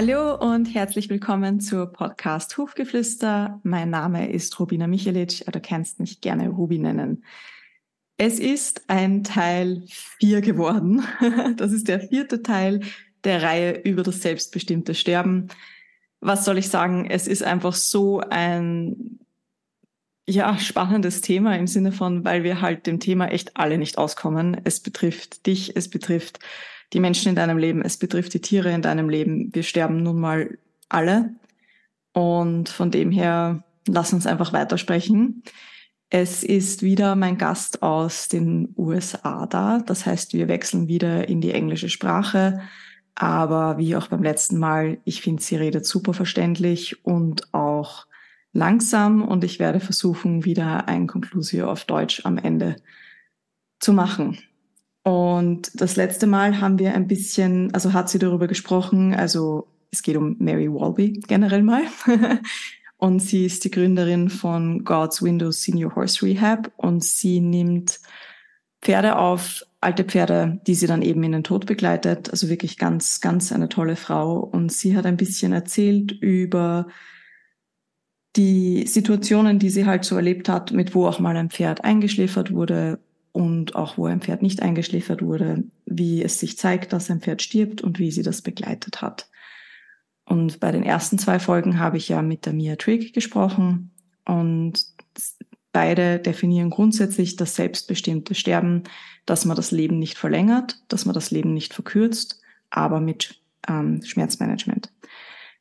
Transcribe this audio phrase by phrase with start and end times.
[0.00, 3.58] Hallo und herzlich willkommen zur Podcast Hufgeflüster.
[3.64, 7.24] Mein Name ist Rubina Michelic, du kannst mich gerne Rubi nennen.
[8.16, 11.02] Es ist ein Teil 4 geworden.
[11.56, 12.82] Das ist der vierte Teil
[13.24, 15.48] der Reihe über das selbstbestimmte Sterben.
[16.20, 17.10] Was soll ich sagen?
[17.10, 19.18] Es ist einfach so ein
[20.28, 24.60] ja, spannendes Thema im Sinne von, weil wir halt dem Thema echt alle nicht auskommen.
[24.62, 26.38] Es betrifft dich, es betrifft
[26.92, 29.54] die Menschen in deinem Leben, es betrifft die Tiere in deinem Leben.
[29.54, 31.34] Wir sterben nun mal alle.
[32.12, 35.42] Und von dem her, lass uns einfach weitersprechen.
[36.10, 39.80] Es ist wieder mein Gast aus den USA da.
[39.80, 42.62] Das heißt, wir wechseln wieder in die englische Sprache.
[43.14, 48.06] Aber wie auch beim letzten Mal, ich finde, sie redet super verständlich und auch
[48.52, 49.22] langsam.
[49.22, 52.76] Und ich werde versuchen, wieder ein Conclusio auf Deutsch am Ende
[53.80, 54.38] zu machen.
[55.08, 60.02] Und das letzte Mal haben wir ein bisschen, also hat sie darüber gesprochen, also es
[60.02, 61.84] geht um Mary Walby generell mal.
[62.98, 68.00] und sie ist die Gründerin von God's Windows Senior Horse Rehab und sie nimmt
[68.82, 72.28] Pferde auf, alte Pferde, die sie dann eben in den Tod begleitet.
[72.28, 74.38] Also wirklich ganz, ganz eine tolle Frau.
[74.38, 76.86] Und sie hat ein bisschen erzählt über
[78.36, 82.52] die Situationen, die sie halt so erlebt hat, mit wo auch mal ein Pferd eingeschläfert
[82.52, 83.00] wurde,
[83.32, 87.42] und auch wo ein Pferd nicht eingeschläfert wurde, wie es sich zeigt, dass ein Pferd
[87.42, 89.28] stirbt und wie sie das begleitet hat.
[90.24, 93.90] Und bei den ersten zwei Folgen habe ich ja mit der Mia Trigg gesprochen
[94.24, 94.84] und
[95.72, 98.84] beide definieren grundsätzlich das selbstbestimmte Sterben,
[99.26, 104.02] dass man das Leben nicht verlängert, dass man das Leben nicht verkürzt, aber mit ähm,
[104.02, 104.90] Schmerzmanagement.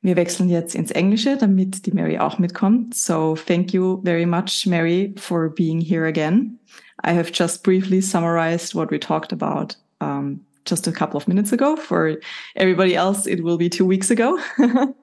[0.02, 2.94] Wir wechseln jetzt ins Englische, damit die Mary auch mitkommt.
[2.94, 6.60] So thank you very much, Mary, for being here again.
[7.04, 11.52] I have just briefly summarized what we talked about um, just a couple of minutes
[11.52, 11.76] ago.
[11.76, 12.20] For
[12.56, 14.42] everybody else, it will be two weeks ago.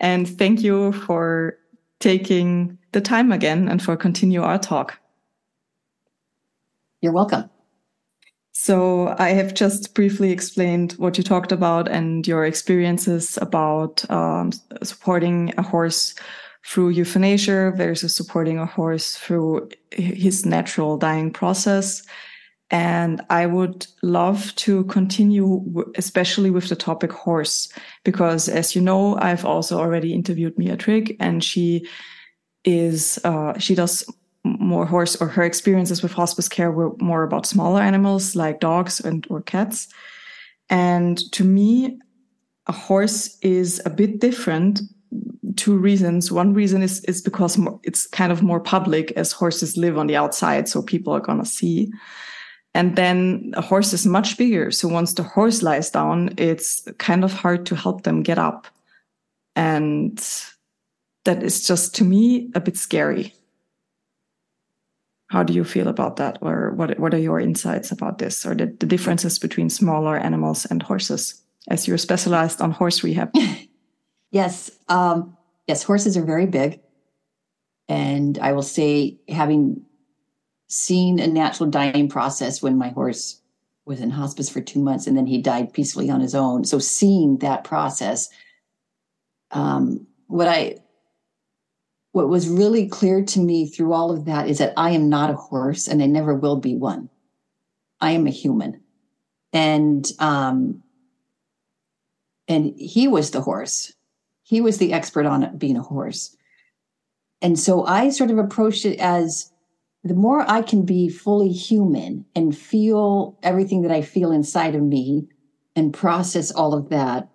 [0.00, 1.58] and thank you for
[2.00, 4.98] taking the time again and for continue our talk.
[7.00, 7.50] You're welcome.
[8.52, 14.52] So I have just briefly explained what you talked about and your experiences about um,
[14.82, 16.14] supporting a horse
[16.64, 22.02] through euthanasia versus supporting a horse through his natural dying process.
[22.70, 27.70] And I would love to continue, especially with the topic horse,
[28.04, 31.86] because as you know, I've also already interviewed Mia Trigg and she
[32.64, 34.04] is, uh, she does
[34.44, 39.00] more horse or her experiences with hospice care were more about smaller animals like dogs
[39.00, 39.88] and or cats.
[40.70, 41.98] And to me,
[42.66, 44.80] a horse is a bit different
[45.56, 46.30] two reasons.
[46.30, 50.16] One reason is is because it's kind of more public as horses live on the
[50.16, 51.92] outside, so people are gonna see.
[52.74, 57.22] And then a horse is much bigger, so once the horse lies down, it's kind
[57.22, 58.66] of hard to help them get up,
[59.54, 60.18] and
[61.24, 63.34] that is just to me a bit scary.
[65.28, 68.54] How do you feel about that, or what what are your insights about this, or
[68.54, 73.34] the, the differences between smaller animals and horses, as you're specialized on horse rehab?
[74.32, 74.72] yes.
[74.88, 75.36] Um,
[75.68, 76.80] yes, horses are very big.
[77.88, 79.84] And I will say, having
[80.68, 83.40] seen a natural dying process when my horse
[83.84, 86.64] was in hospice for two months and then he died peacefully on his own.
[86.64, 88.28] So seeing that process,
[89.50, 90.76] um, what I
[92.12, 95.30] what was really clear to me through all of that is that I am not
[95.30, 97.08] a horse and I never will be one.
[98.00, 98.82] I am a human.
[99.52, 100.82] And um
[102.48, 103.92] and he was the horse
[104.52, 106.36] he was the expert on being a horse.
[107.40, 109.50] And so I sort of approached it as
[110.04, 114.82] the more I can be fully human and feel everything that I feel inside of
[114.82, 115.26] me
[115.74, 117.30] and process all of that,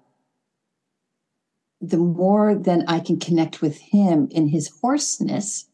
[1.82, 5.66] the more then I can connect with him in his horseness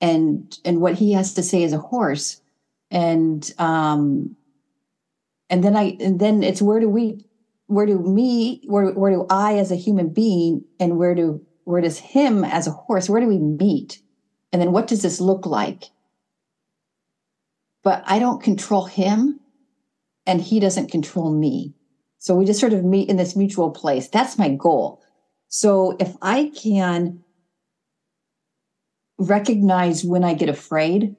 [0.00, 2.40] and and what he has to say as a horse.
[2.90, 4.34] And um
[5.48, 7.24] and then I and then it's where do we
[7.70, 11.80] where do me where where do I as a human being and where do where
[11.80, 14.02] does him as a horse where do we meet?
[14.52, 15.84] And then what does this look like?
[17.84, 19.38] But I don't control him
[20.26, 21.72] and he doesn't control me.
[22.18, 24.08] So we just sort of meet in this mutual place.
[24.08, 25.00] That's my goal.
[25.46, 27.22] So if I can
[29.16, 31.14] recognize when I get afraid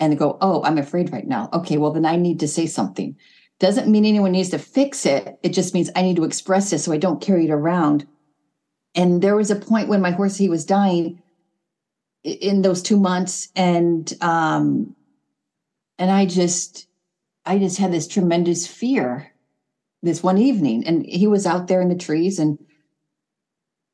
[0.00, 1.50] and go oh I'm afraid right now.
[1.52, 3.16] Okay well then I need to say something
[3.58, 5.38] doesn't mean anyone needs to fix it.
[5.42, 8.06] It just means I need to express it so I don't carry it around.
[8.94, 11.22] And there was a point when my horse he was dying
[12.24, 14.96] in those two months, and um,
[15.98, 16.88] and I just
[17.44, 19.32] I just had this tremendous fear
[20.02, 22.58] this one evening, and he was out there in the trees, and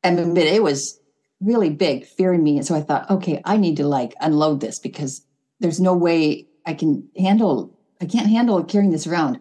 [0.02, 1.00] and it was
[1.40, 2.56] really big, fearing me.
[2.56, 5.24] And so I thought, okay, I need to like unload this because
[5.60, 7.76] there's no way I can handle.
[8.00, 9.40] I can't handle carrying this around.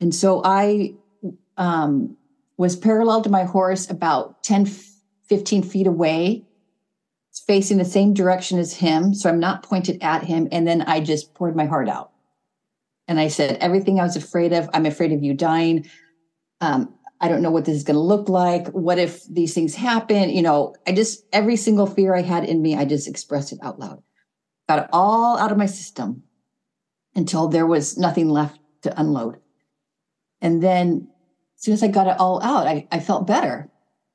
[0.00, 0.94] And so I
[1.56, 2.16] um,
[2.56, 4.66] was parallel to my horse about 10,
[5.28, 6.44] 15 feet away,
[7.46, 9.14] facing the same direction as him.
[9.14, 10.48] So I'm not pointed at him.
[10.52, 12.12] And then I just poured my heart out.
[13.08, 15.88] And I said, everything I was afraid of, I'm afraid of you dying.
[16.60, 18.68] Um, I don't know what this is going to look like.
[18.68, 20.30] What if these things happen?
[20.30, 23.58] You know, I just, every single fear I had in me, I just expressed it
[23.62, 24.02] out loud.
[24.68, 26.24] Got it all out of my system
[27.14, 29.38] until there was nothing left to unload.
[30.46, 31.08] And then
[31.56, 33.68] as soon as I got it all out, I, I felt better.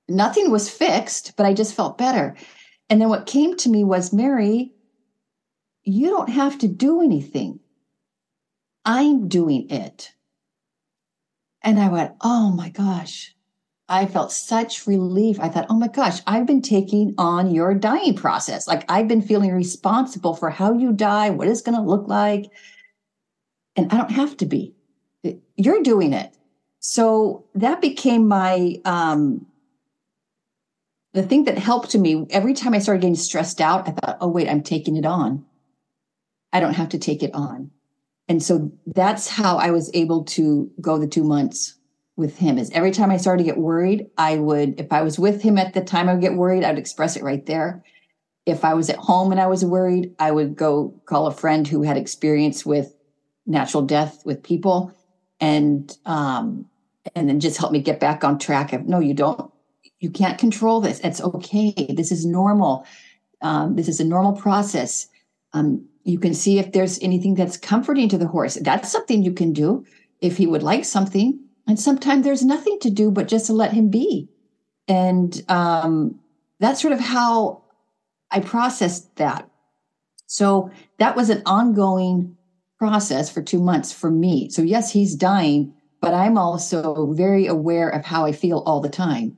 [0.08, 2.38] Nothing was fixed, but I just felt better.
[2.90, 4.72] And then what came to me was, Mary,
[5.84, 7.60] you don't have to do anything.
[8.86, 10.14] I'm doing it.
[11.62, 13.36] And I went, oh my gosh.
[13.90, 15.38] I felt such relief.
[15.38, 18.70] I thought, oh my gosh, I've been taking on your dying process.
[18.70, 22.46] Like I've been feeling responsible for how you die, what it's going to look like.
[23.76, 24.76] And I don't have to be.
[25.56, 26.34] You're doing it.
[26.80, 29.46] So that became my um,
[31.14, 34.18] the thing that helped to me every time I started getting stressed out, I thought,
[34.22, 35.46] oh, wait, I'm taking it on.
[36.54, 37.72] I don't have to take it on.
[38.28, 41.78] And so that's how I was able to go the two months
[42.16, 45.20] with him is every time I started to get worried, I would, if I was
[45.20, 47.84] with him at the time I would get worried, I would express it right there.
[48.46, 51.68] If I was at home and I was worried, I would go call a friend
[51.68, 52.96] who had experience with
[53.46, 54.94] natural death with people
[55.42, 56.66] and um,
[57.16, 59.52] and then just help me get back on track of no you don't
[60.00, 61.00] you can't control this.
[61.00, 61.74] It's okay.
[61.90, 62.86] This is normal.
[63.42, 65.08] Um, this is a normal process.
[65.54, 68.56] Um, you can see if there's anything that's comforting to the horse.
[68.56, 69.86] That's something you can do
[70.20, 71.40] if he would like something.
[71.68, 74.28] And sometimes there's nothing to do but just to let him be.
[74.88, 76.20] And um,
[76.60, 77.64] that's sort of how
[78.32, 79.48] i processed that.
[80.26, 82.38] So that was an ongoing
[82.82, 87.88] process for two months for me so yes he's dying but I'm also very aware
[87.88, 89.38] of how I feel all the time.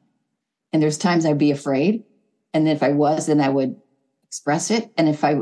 [0.72, 2.06] And there's times I'd be afraid.
[2.54, 3.76] And if I was, then I would
[4.24, 4.92] express it.
[4.98, 5.42] And if I,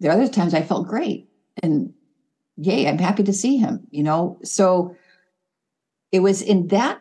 [0.00, 1.28] there are other times I felt great
[1.62, 1.92] and
[2.56, 4.38] yay, I'm happy to see him, you know?
[4.42, 4.96] So
[6.10, 7.00] it was in that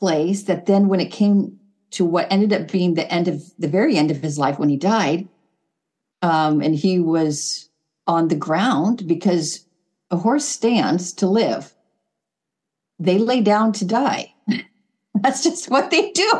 [0.00, 1.58] place that then when it came
[1.92, 4.68] to what ended up being the end of the very end of his life when
[4.68, 5.28] he died,
[6.22, 7.69] um, and he was
[8.10, 9.64] on the ground because
[10.10, 11.74] a horse stands to live
[13.00, 14.34] they lay down to die.
[15.14, 16.30] That's just what they do.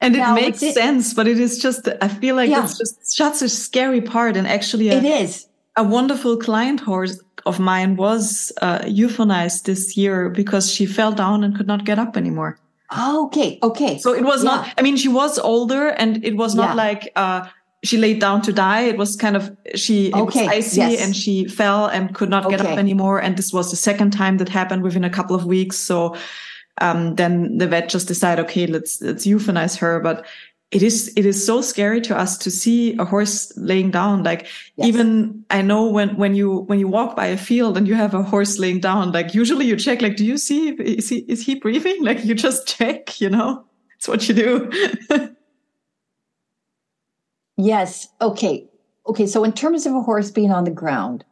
[0.00, 2.62] And it now, makes it, sense, but it is just, I feel like yeah.
[2.62, 4.36] it's just such a scary part.
[4.36, 5.48] And actually, a, it is.
[5.76, 11.42] A wonderful client horse of mine was uh, euthanized this year because she fell down
[11.42, 12.58] and could not get up anymore.
[12.98, 13.58] okay.
[13.62, 13.98] Okay.
[13.98, 14.50] So it was yeah.
[14.50, 16.74] not, I mean, she was older and it was not yeah.
[16.74, 17.48] like, uh,
[17.84, 18.82] she laid down to die.
[18.82, 20.44] It was kind of she okay.
[20.44, 21.04] it was icy yes.
[21.04, 23.20] and she fell and could not get up anymore.
[23.20, 25.76] And this was the second time that happened within a couple of weeks.
[25.76, 26.16] So
[26.80, 30.00] um, then the vet just decided, okay, let's let's euthanize her.
[30.00, 30.26] But
[30.72, 34.24] it is it is so scary to us to see a horse laying down.
[34.24, 34.88] Like yes.
[34.88, 38.14] even I know when when you when you walk by a field and you have
[38.14, 41.44] a horse laying down, like usually you check, like, do you see is he is
[41.44, 41.96] he breathing?
[42.06, 43.64] Like you just check, you know.
[43.96, 44.70] It's what you do.
[47.56, 48.08] Yes.
[48.20, 48.68] Okay.
[49.06, 49.26] Okay.
[49.26, 51.24] So, in terms of a horse being on the ground,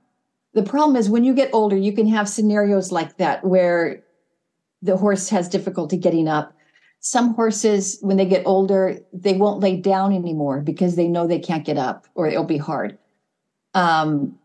[0.55, 4.03] the problem is when you get older, you can have scenarios like that where
[4.83, 6.55] the horse has difficulty getting up.
[7.01, 11.39] Some horses, when they get older, they won't lay down anymore because they know they
[11.39, 12.97] can't get up or it'll be hard.
[13.75, 14.39] Um,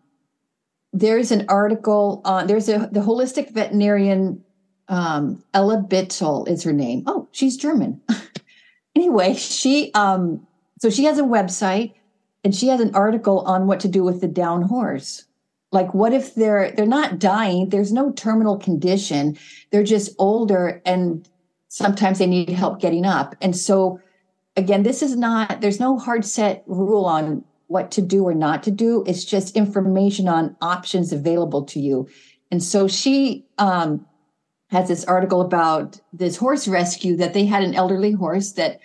[0.92, 4.44] there's an article on there's a the holistic veterinarian
[4.90, 7.04] um, Ella Bittel is her name.
[7.06, 8.02] Oh, she's German.
[8.96, 10.46] anyway, she um,
[10.80, 11.94] so she has a website
[12.44, 15.26] and she has an article on what to do with the down horse.
[15.72, 19.38] Like what if they're they're not dying, there's no terminal condition,
[19.70, 21.28] they're just older and
[21.68, 23.36] sometimes they need help getting up.
[23.42, 24.00] And so
[24.56, 28.64] again, this is not there's no hard set rule on what to do or not
[28.64, 29.04] to do.
[29.06, 32.08] It's just information on options available to you.
[32.50, 34.08] And so she um,
[34.72, 38.80] has this article about this horse rescue that they had an elderly horse that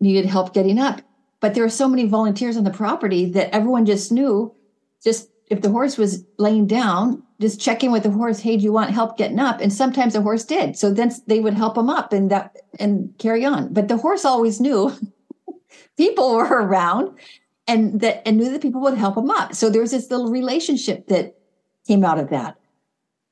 [0.00, 1.02] needed help getting up
[1.40, 4.54] but there were so many volunteers on the property that everyone just knew
[5.02, 8.64] just if the horse was laying down just check in with the horse hey do
[8.64, 9.60] you want help getting up?
[9.60, 10.76] And sometimes the horse did.
[10.76, 13.72] So then they would help him up and that and carry on.
[13.72, 14.92] But the horse always knew
[15.96, 17.18] people were around
[17.66, 19.54] and that and knew that people would help him up.
[19.54, 21.36] So there was this little relationship that
[21.86, 22.56] came out of that.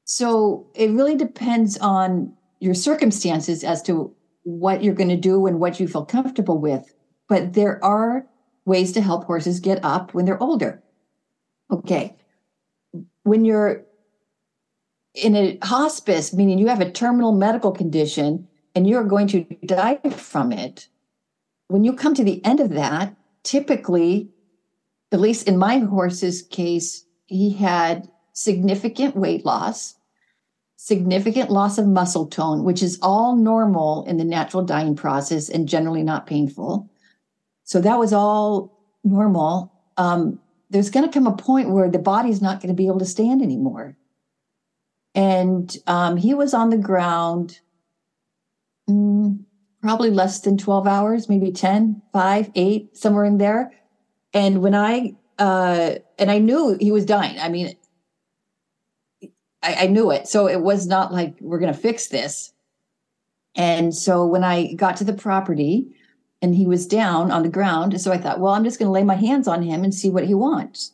[0.05, 5.61] So it really depends on your circumstances as to what you're going to do and
[5.61, 6.95] what you feel comfortable with.
[7.29, 8.27] But there are
[8.65, 10.83] ways to help horses get up when they're older.
[11.71, 12.17] Okay.
[13.23, 13.85] When you're
[15.15, 19.97] in a hospice, meaning you have a terminal medical condition and you're going to die
[20.11, 20.89] from it,
[21.69, 24.31] when you come to the end of that, typically,
[25.13, 29.97] at least in my horse's case, he had significant weight loss,
[30.77, 35.69] significant loss of muscle tone, which is all normal in the natural dying process and
[35.69, 36.89] generally not painful.
[37.69, 38.73] So that was all
[39.05, 39.71] normal.
[39.99, 42.99] Um, there's going to come a point where the body's not going to be able
[42.99, 43.95] to stand anymore.
[45.15, 47.61] And um, he was on the ground
[48.89, 49.39] mm,
[49.83, 53.71] probably less than 12 hours, maybe 10, 5, 8, somewhere in there.
[54.33, 57.39] And when I, uh, and I knew he was dying.
[57.39, 57.77] I mean,
[59.63, 60.27] I, I knew it.
[60.27, 62.51] So it was not like we're going to fix this.
[63.55, 65.98] And so when I got to the property
[66.41, 68.87] and he was down on the ground, And so I thought, well, I'm just going
[68.87, 70.93] to lay my hands on him and see what he wants.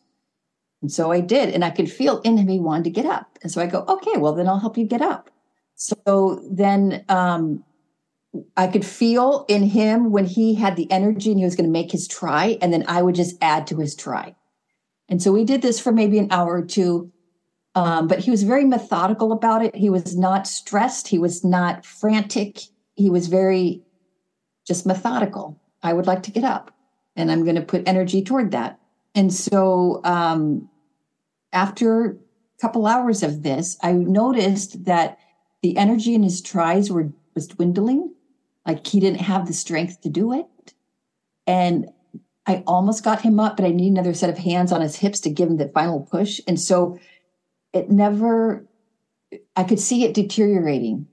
[0.80, 1.50] And so I did.
[1.50, 3.38] And I could feel in him he wanted to get up.
[3.42, 5.30] And so I go, okay, well, then I'll help you get up.
[5.74, 7.64] So then um,
[8.56, 11.72] I could feel in him when he had the energy and he was going to
[11.72, 12.58] make his try.
[12.60, 14.34] And then I would just add to his try.
[15.08, 17.10] And so we did this for maybe an hour or two.
[17.74, 19.74] Um, but he was very methodical about it.
[19.74, 21.08] He was not stressed.
[21.08, 22.60] He was not frantic.
[22.94, 23.82] He was very
[24.66, 25.60] just methodical.
[25.82, 26.74] I would like to get up
[27.16, 28.78] and I'm going to put energy toward that.
[29.14, 30.68] And so um,
[31.52, 32.14] after a
[32.60, 35.18] couple hours of this, I noticed that
[35.62, 38.14] the energy in his tries were was dwindling.
[38.66, 40.74] Like he didn't have the strength to do it.
[41.46, 41.90] And
[42.46, 45.20] I almost got him up, but I need another set of hands on his hips
[45.20, 46.40] to give him the final push.
[46.46, 46.98] And so
[47.72, 48.66] it never,
[49.56, 51.06] I could see it deteriorating.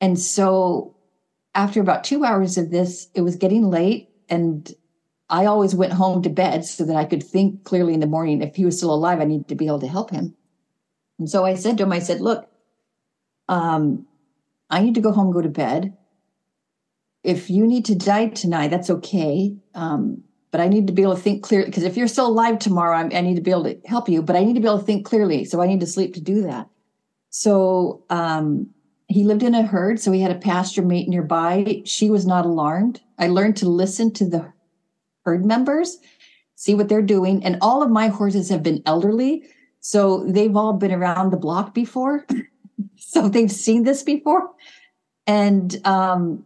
[0.00, 0.96] And so
[1.54, 4.72] after about two hours of this, it was getting late and
[5.30, 8.40] I always went home to bed so that I could think clearly in the morning.
[8.40, 10.34] If he was still alive, I needed to be able to help him.
[11.18, 12.48] And so I said to him, I said, look,
[13.48, 14.06] um,
[14.70, 15.96] I need to go home, go to bed.
[17.24, 19.56] If you need to die tonight, that's okay.
[19.74, 22.58] Um, but I need to be able to think clearly because if you're still alive
[22.58, 24.66] tomorrow, I'm, i need to be able to help you, but I need to be
[24.66, 25.44] able to think clearly.
[25.44, 26.68] So I need to sleep to do that.
[27.30, 28.70] So um,
[29.08, 31.82] he lived in a herd, so he had a pasture mate nearby.
[31.84, 33.00] She was not alarmed.
[33.18, 34.52] I learned to listen to the
[35.24, 35.98] herd members,
[36.54, 37.44] see what they're doing.
[37.44, 39.44] And all of my horses have been elderly,
[39.80, 42.26] so they've all been around the block before.
[42.96, 44.50] so they've seen this before.
[45.26, 46.44] And um,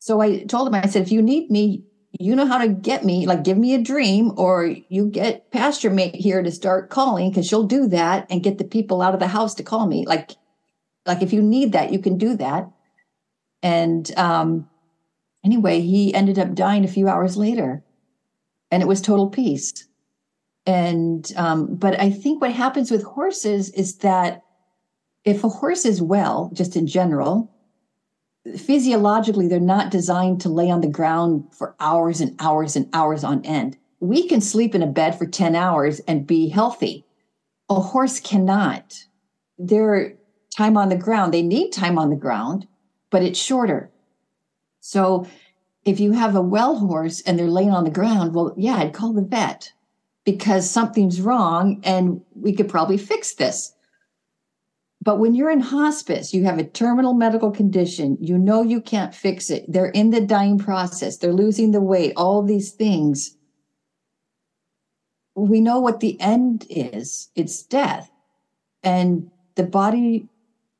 [0.00, 1.84] so I told him, I said, if you need me,
[2.18, 5.90] you know how to get me, like give me a dream, or you get pasture
[5.90, 9.20] mate here to start calling because she'll do that and get the people out of
[9.20, 10.04] the house to call me.
[10.06, 10.32] Like,
[11.06, 12.68] like if you need that, you can do that.
[13.62, 14.68] And um,
[15.44, 17.82] anyway, he ended up dying a few hours later,
[18.70, 19.86] and it was total peace.
[20.66, 24.42] And um, but I think what happens with horses is that
[25.24, 27.50] if a horse is well, just in general,
[28.56, 33.24] physiologically they're not designed to lay on the ground for hours and hours and hours
[33.24, 37.04] on end we can sleep in a bed for 10 hours and be healthy
[37.68, 38.94] a horse cannot
[39.58, 40.14] their
[40.56, 42.66] time on the ground they need time on the ground
[43.10, 43.90] but it's shorter
[44.80, 45.26] so
[45.84, 48.94] if you have a well horse and they're laying on the ground well yeah i'd
[48.94, 49.72] call the vet
[50.24, 53.76] because something's wrong and we could probably fix this
[55.06, 59.14] but when you're in hospice, you have a terminal medical condition, you know you can't
[59.14, 59.64] fix it.
[59.68, 63.36] They're in the dying process, they're losing the weight, all these things.
[65.36, 68.10] We know what the end is it's death.
[68.82, 70.28] And the body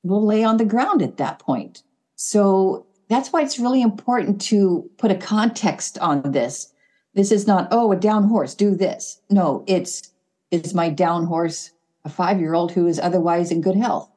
[0.06, 1.82] will lay on the ground at that point.
[2.16, 6.72] So that's why it's really important to put a context on this.
[7.14, 9.20] This is not, oh, a down horse, do this.
[9.30, 10.12] No, it's,
[10.50, 11.72] is my down horse
[12.04, 14.10] a five year old who is otherwise in good health?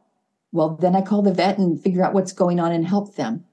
[0.52, 3.46] Well, then I call the vet and figure out what's going on and help them.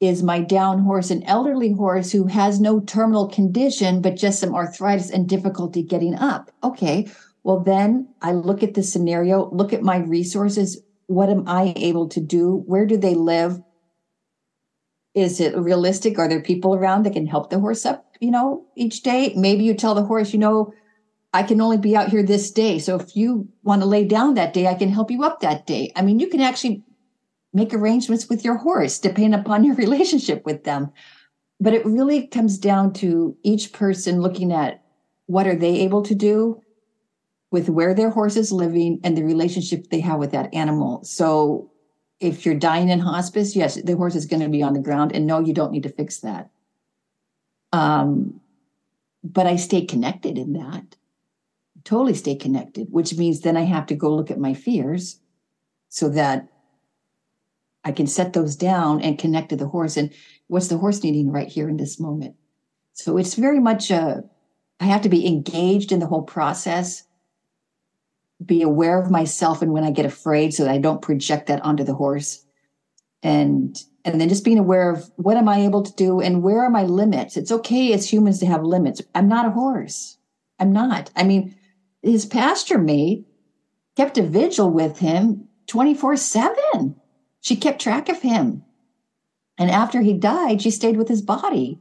[0.00, 4.54] Is my down horse an elderly horse who has no terminal condition, but just some
[4.54, 6.52] arthritis and difficulty getting up?
[6.62, 7.08] Okay.
[7.42, 10.80] Well, then I look at the scenario, look at my resources.
[11.08, 12.62] What am I able to do?
[12.66, 13.60] Where do they live?
[15.14, 16.18] Is it realistic?
[16.18, 19.32] Are there people around that can help the horse up, you know, each day?
[19.34, 20.72] Maybe you tell the horse, you know,
[21.32, 22.78] I can only be out here this day.
[22.78, 25.66] So if you want to lay down that day, I can help you up that
[25.66, 25.90] day.
[25.96, 26.84] I mean, you can actually
[27.54, 30.92] make arrangements with your horse depending upon your relationship with them.
[31.58, 34.82] But it really comes down to each person looking at
[35.24, 36.60] what are they able to do
[37.50, 41.02] with where their horse is living and the relationship they have with that animal.
[41.04, 41.70] So
[42.20, 45.12] if you're dying in hospice, yes, the horse is going to be on the ground,
[45.12, 46.50] and no, you don't need to fix that.
[47.72, 48.40] Um,
[49.22, 50.96] but I stay connected in that,
[51.84, 55.20] totally stay connected, which means then I have to go look at my fears
[55.88, 56.48] so that
[57.84, 59.96] I can set those down and connect to the horse.
[59.96, 60.12] And
[60.48, 62.36] what's the horse needing right here in this moment?
[62.92, 64.24] So it's very much a,
[64.80, 67.04] I have to be engaged in the whole process,
[68.44, 71.62] be aware of myself and when I get afraid so that I don't project that
[71.62, 72.44] onto the horse.
[73.22, 76.62] And and then just being aware of what am I able to do and where
[76.62, 77.36] are my limits?
[77.36, 79.02] It's okay as humans to have limits.
[79.14, 80.16] I'm not a horse.
[80.58, 81.10] I'm not.
[81.14, 81.56] I mean,
[82.02, 83.26] his pasture mate
[83.96, 86.96] kept a vigil with him 24 7.
[87.40, 88.64] She kept track of him.
[89.58, 91.80] And after he died, she stayed with his body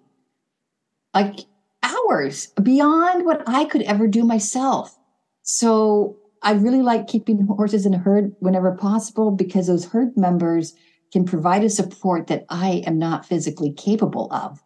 [1.14, 1.46] like
[1.84, 4.98] hours beyond what I could ever do myself.
[5.44, 10.74] So I really like keeping horses in a herd whenever possible because those herd members
[11.12, 14.64] can provide a support that I am not physically capable of.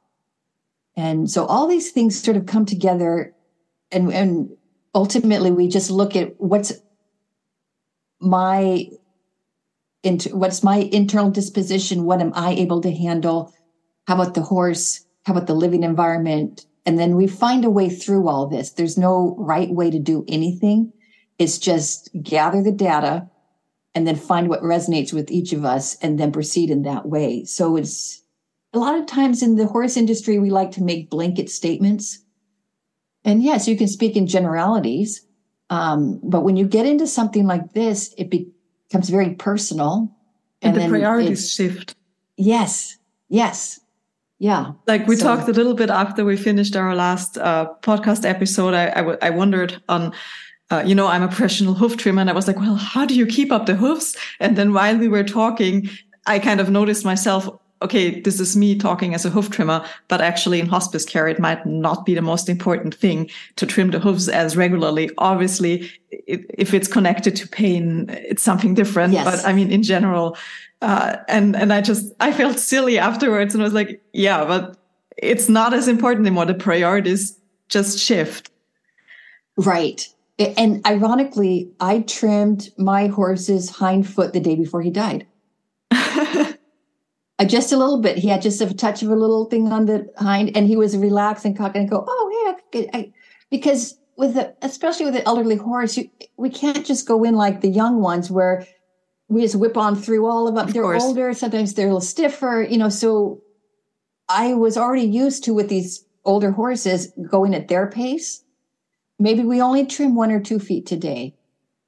[0.95, 3.33] And so all these things sort of come together
[3.91, 4.49] and, and
[4.93, 6.73] ultimately we just look at what's
[8.19, 8.87] my
[10.03, 12.05] into what's my internal disposition?
[12.05, 13.53] What am i able to handle?
[14.07, 15.05] How about the horse?
[15.25, 16.65] How about the living environment?
[16.85, 18.71] And then we find a way through all this.
[18.71, 20.91] There's no right way to do anything
[21.41, 23.27] it's just gather the data
[23.93, 27.43] and then find what resonates with each of us and then proceed in that way
[27.43, 28.21] so it's
[28.73, 32.19] a lot of times in the horse industry we like to make blanket statements
[33.25, 35.25] and yes you can speak in generalities
[35.69, 38.51] um, but when you get into something like this it be,
[38.91, 40.13] becomes very personal.
[40.61, 41.95] And, and the priorities shift.
[42.35, 42.97] Yes.
[43.29, 43.79] Yes.
[44.37, 44.73] Yeah.
[44.85, 48.73] Like we so, talked a little bit after we finished our last uh, podcast episode.
[48.73, 50.13] I, I, w- I wondered on,
[50.71, 53.13] uh, you know, I'm a professional hoof trimmer, and I was like, well, how do
[53.13, 54.15] you keep up the hoofs?
[54.39, 55.89] And then while we were talking,
[56.25, 57.49] I kind of noticed myself,
[57.81, 61.39] okay, this is me talking as a hoof trimmer, but actually in hospice care, it
[61.39, 65.09] might not be the most important thing to trim the hoofs as regularly.
[65.17, 69.13] Obviously, it, if it's connected to pain, it's something different.
[69.13, 69.25] Yes.
[69.25, 70.37] But I mean, in general,
[70.81, 74.77] uh, and, and I just, I felt silly afterwards and I was like, yeah, but
[75.17, 76.45] it's not as important anymore.
[76.45, 78.51] The priorities just shift.
[79.57, 80.07] Right.
[80.39, 85.27] And ironically, I trimmed my horse's hind foot the day before he died.
[85.91, 86.55] I
[87.39, 88.17] uh, just a little bit.
[88.17, 90.97] He had just a touch of a little thing on the hind, and he was
[90.97, 93.13] relaxed and cocked and go, "Oh yeah," I,
[93.49, 97.61] because with the, especially with an elderly horse, you, we can't just go in like
[97.61, 98.65] the young ones where
[99.27, 100.67] we just whip on through all of them.
[100.67, 101.03] Of they're course.
[101.03, 102.89] older, sometimes they're a little stiffer, you know.
[102.89, 103.41] So
[104.29, 108.43] I was already used to with these older horses going at their pace.
[109.21, 111.35] Maybe we only trim one or two feet today.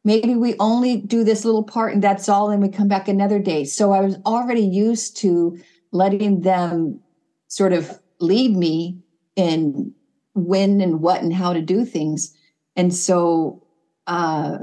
[0.04, 3.40] Maybe we only do this little part and that's all and we come back another
[3.40, 3.66] day.
[3.66, 5.58] So i was already used to
[5.92, 7.00] letting them
[7.48, 9.00] sort of lead me
[9.36, 9.92] in
[10.36, 12.36] when and what and how to do things.
[12.76, 13.66] And so
[14.06, 14.60] uh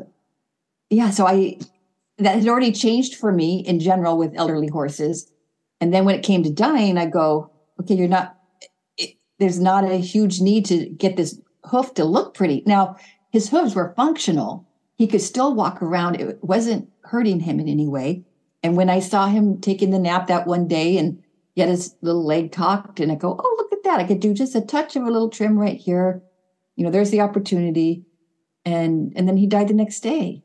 [0.91, 1.59] yeah so i
[2.19, 5.29] that had already changed for me in general with elderly horses.
[5.81, 8.37] And then when it came to dying i go okay you're not
[8.97, 12.97] it, there's not a huge need to get this hoof to look pretty now
[13.31, 14.67] his hooves were functional
[15.01, 16.21] he could still walk around.
[16.21, 18.23] It wasn't hurting him in any way.
[18.63, 21.23] And when I saw him taking the nap that one day and
[21.55, 23.99] yet his little leg cocked, and I go, oh, look at that.
[23.99, 26.23] I could do just a touch of a little trim right here.
[26.77, 28.05] You know, there's the opportunity.
[28.67, 30.45] And and then he died the next day.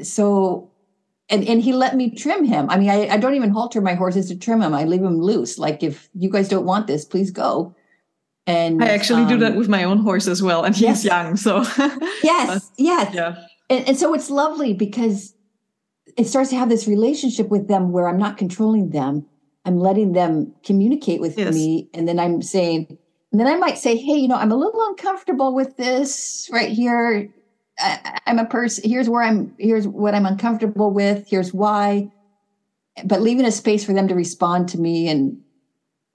[0.00, 0.72] So
[1.28, 2.70] and and he let me trim him.
[2.70, 4.72] I mean, I, I don't even halter my horses to trim him.
[4.72, 5.58] I leave him loose.
[5.58, 7.76] Like if you guys don't want this, please go.
[8.46, 10.82] And I actually um, do that um, with my own horse as well, and he's
[10.82, 11.04] yes.
[11.04, 11.36] young.
[11.36, 11.58] So
[12.22, 13.36] yes, yes, yeah
[13.68, 15.34] and, and so it's lovely because
[16.16, 19.26] it starts to have this relationship with them where I'm not controlling them.
[19.64, 21.54] I'm letting them communicate with yes.
[21.54, 21.90] me.
[21.92, 22.96] And then I'm saying,
[23.32, 26.70] and then I might say, hey, you know, I'm a little uncomfortable with this right
[26.70, 27.28] here.
[27.78, 32.10] I, am a person, here's where I'm, here's what I'm uncomfortable with, here's why.
[33.04, 35.38] But leaving a space for them to respond to me and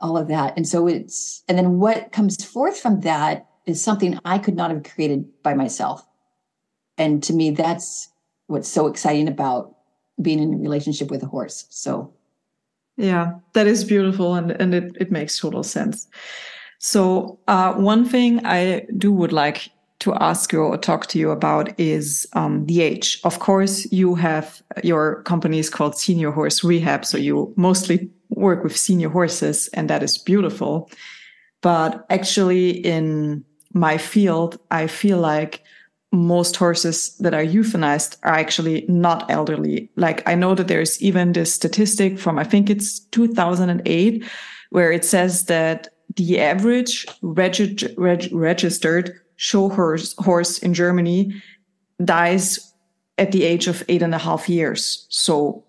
[0.02, 0.54] all of that.
[0.58, 4.72] And so it's, and then what comes forth from that is something I could not
[4.72, 6.06] have created by myself.
[6.98, 8.10] And to me that's
[8.48, 9.76] what's so exciting about
[10.22, 11.66] being in a relationship with a horse.
[11.70, 12.14] So.
[12.98, 16.08] Yeah that is beautiful and and it, it makes total sense.
[16.80, 21.30] So uh, one thing i do would like to ask you or talk to you
[21.30, 23.22] about is um, the age.
[23.24, 28.64] Of course you have your company is called senior horse rehab so you mostly work
[28.64, 30.90] with senior horses and that is beautiful
[31.62, 35.64] but actually in my field i feel like
[36.12, 39.90] most horses that are euthanized are actually not elderly.
[39.96, 44.26] Like I know that there's even this statistic from, I think it's 2008,
[44.72, 51.42] where it says that the average reg- reg- registered show horse, horse in Germany
[52.04, 52.74] dies
[53.18, 55.06] at the age of eight and a half years.
[55.10, 55.64] So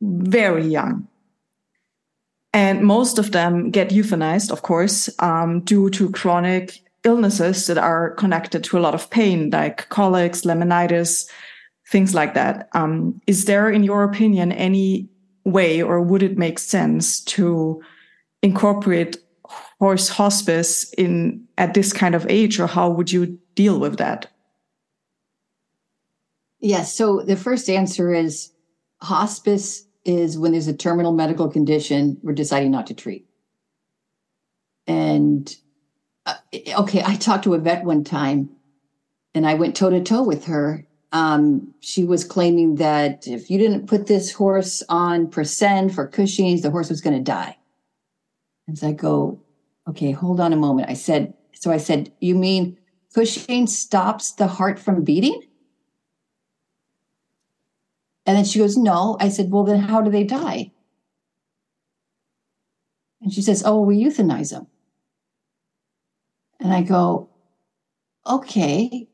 [0.00, 1.08] very young.
[2.52, 8.10] And most of them get euthanized, of course, um, due to chronic illnesses that are
[8.10, 11.28] connected to a lot of pain, like colics, laminitis,
[11.88, 12.68] things like that.
[12.72, 15.08] Um, is there, in your opinion, any
[15.44, 17.82] way or would it make sense to
[18.42, 19.18] incorporate
[19.80, 24.30] horse hospice in at this kind of age or how would you deal with that
[26.60, 28.52] yes so the first answer is
[29.02, 33.26] hospice is when there's a terminal medical condition we're deciding not to treat
[34.86, 35.56] and
[36.26, 36.34] uh,
[36.78, 38.50] okay i talked to a vet one time
[39.34, 43.58] and i went toe to toe with her um, she was claiming that if you
[43.58, 47.56] didn't put this horse on Prascend for Cushing's, the horse was going to die.
[48.68, 49.40] And so I go,
[49.88, 50.88] okay, hold on a moment.
[50.88, 52.78] I said, so I said, you mean
[53.12, 55.42] Cushing stops the heart from beating?
[58.26, 59.16] And then she goes, no.
[59.20, 60.72] I said, well, then how do they die?
[63.20, 64.66] And she says, oh, we euthanize them.
[66.58, 67.30] And I go,
[68.26, 69.08] okay,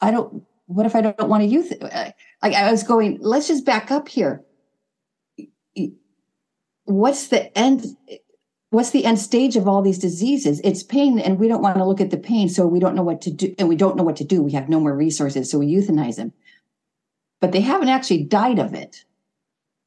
[0.00, 1.72] I don't, what if I don't want to youth?
[1.80, 4.44] Like I was going, let's just back up here.
[6.84, 7.96] What's the end?
[8.74, 10.60] what's the end stage of all these diseases?
[10.64, 13.04] It's pain, and we don't want to look at the pain, so we don't know
[13.04, 14.42] what to do, and we don't know what to do.
[14.42, 16.32] We have no more resources, so we euthanize them.
[17.44, 19.04] But they haven't actually died of it.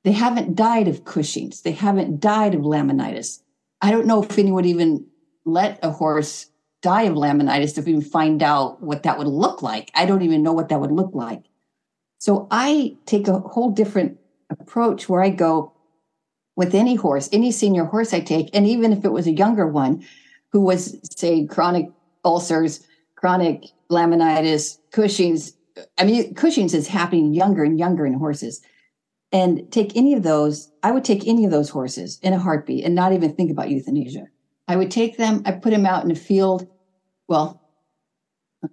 [0.04, 1.64] They haven't died of Cushing's.
[1.64, 3.42] They haven't died of laminitis.
[3.82, 5.08] I don't know if anyone would even
[5.44, 6.52] let a horse
[6.84, 9.90] die of laminitis if even find out what that would look like.
[9.96, 11.46] I don't even know what that would look like.
[12.20, 14.20] So I take a whole different
[14.52, 15.74] approach where I go,
[16.56, 19.66] with any horse, any senior horse I take, and even if it was a younger
[19.66, 20.06] one
[20.52, 21.90] who was, say, chronic
[22.24, 25.57] ulcers, chronic laminitis, Cushing's.
[25.98, 28.62] I mean, Cushing's is happening younger and younger in horses.
[29.32, 32.86] And take any of those, I would take any of those horses in a heartbeat
[32.86, 34.28] and not even think about euthanasia.
[34.68, 36.68] I would take them, I put them out in a field.
[37.28, 37.62] Well,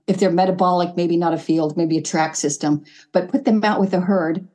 [0.06, 3.80] if they're metabolic, maybe not a field, maybe a track system, but put them out
[3.80, 4.46] with a herd,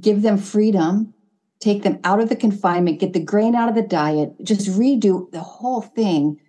[0.00, 1.14] give them freedom,
[1.60, 5.30] take them out of the confinement, get the grain out of the diet, just redo
[5.30, 6.40] the whole thing.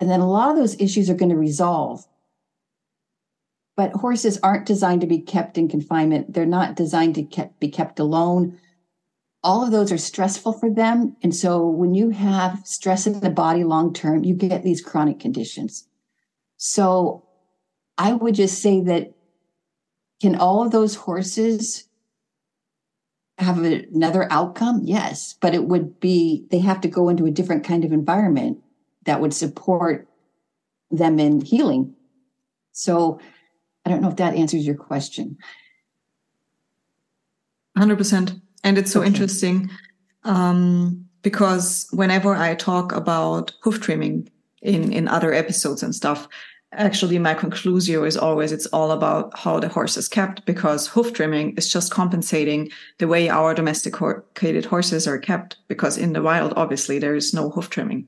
[0.00, 2.06] And then a lot of those issues are going to resolve.
[3.80, 6.34] But horses aren't designed to be kept in confinement.
[6.34, 8.60] They're not designed to kept, be kept alone.
[9.42, 11.16] All of those are stressful for them.
[11.22, 15.18] And so when you have stress in the body long term, you get these chronic
[15.18, 15.88] conditions.
[16.58, 17.24] So
[17.96, 19.14] I would just say that
[20.20, 21.88] can all of those horses
[23.38, 24.82] have another outcome?
[24.84, 28.58] Yes, but it would be they have to go into a different kind of environment
[29.06, 30.06] that would support
[30.90, 31.94] them in healing.
[32.72, 33.20] So
[33.84, 35.38] I don't know if that answers your question.
[37.78, 38.40] 100%.
[38.62, 39.08] And it's so okay.
[39.08, 39.70] interesting
[40.24, 44.28] um, because whenever I talk about hoof trimming
[44.62, 46.28] in, in other episodes and stuff,
[46.72, 51.12] actually my conclusio is always it's all about how the horse is kept because hoof
[51.12, 56.52] trimming is just compensating the way our domesticated horses are kept because in the wild
[56.56, 58.06] obviously there is no hoof trimming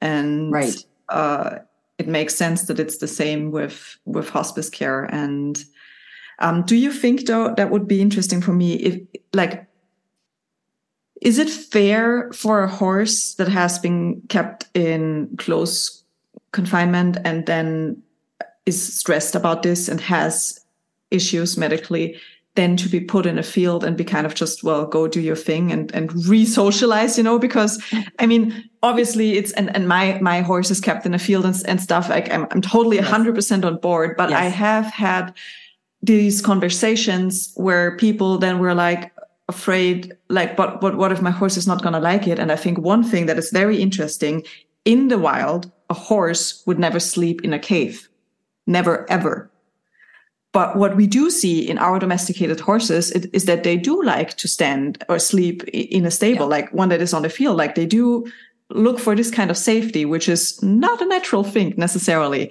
[0.00, 1.58] and right uh,
[2.00, 5.04] it makes sense that it's the same with with hospice care.
[5.04, 5.62] And
[6.38, 9.00] um, do you think though that would be interesting for me if
[9.34, 9.66] like
[11.20, 16.02] is it fair for a horse that has been kept in close
[16.52, 18.02] confinement and then
[18.64, 20.58] is stressed about this and has
[21.10, 22.16] issues medically
[22.60, 25.20] then to be put in a field and be kind of just well go do
[25.20, 27.82] your thing and and re-socialize you know because
[28.18, 31.56] i mean obviously it's and, and my my horse is kept in a field and,
[31.66, 33.08] and stuff like i'm, I'm totally yes.
[33.08, 34.38] 100% on board but yes.
[34.38, 35.34] i have had
[36.02, 39.12] these conversations where people then were like
[39.48, 42.52] afraid like but but what if my horse is not going to like it and
[42.52, 44.44] i think one thing that is very interesting
[44.84, 48.08] in the wild a horse would never sleep in a cave.
[48.66, 49.49] Never, ever.
[50.52, 54.36] But what we do see in our domesticated horses is, is that they do like
[54.38, 56.56] to stand or sleep in a stable, yeah.
[56.56, 57.56] like one that is on the field.
[57.56, 58.30] Like they do
[58.68, 62.50] look for this kind of safety, which is not a natural thing necessarily.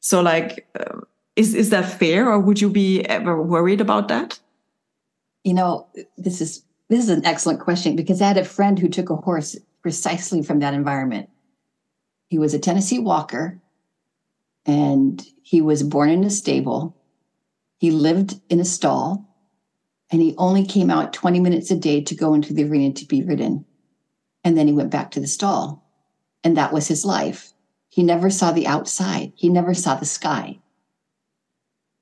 [0.00, 1.00] So, like, uh,
[1.36, 4.40] is is that fair, or would you be ever worried about that?
[5.44, 8.88] You know, this is this is an excellent question because I had a friend who
[8.88, 11.28] took a horse precisely from that environment
[12.28, 13.60] he was a Tennessee walker
[14.66, 16.94] and he was born in a stable
[17.78, 19.24] He lived in a stall
[20.10, 23.06] and he only came out 20 minutes a day to go into the arena to
[23.06, 23.64] be ridden.
[24.44, 25.84] And then he went back to the stall.
[26.44, 27.52] And that was his life.
[27.88, 30.60] He never saw the outside, he never saw the sky.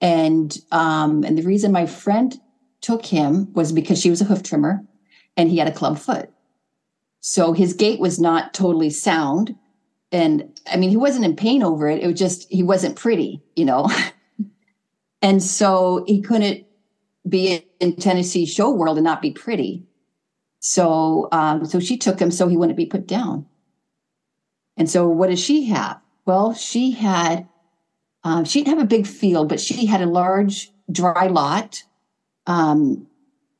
[0.00, 2.38] And um, and the reason my friend
[2.80, 4.84] took him was because she was a hoof trimmer
[5.36, 6.30] and he had a club foot.
[7.20, 9.56] So his gait was not totally sound.
[10.12, 12.02] And I mean, he wasn't in pain over it.
[12.02, 13.88] It was just, he wasn't pretty, you know?
[15.22, 16.66] and so he couldn't
[17.28, 19.84] be in Tennessee show world and not be pretty.
[20.60, 23.46] So, um, so she took him so he wouldn't be put down.
[24.76, 26.00] And so, what does she have?
[26.26, 27.48] Well, she had,
[28.24, 31.82] um, she didn't have a big field, but she had a large dry lot
[32.46, 33.06] um,